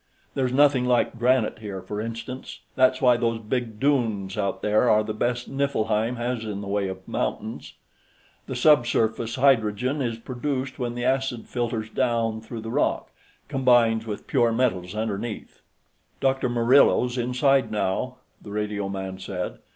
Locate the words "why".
3.03-3.17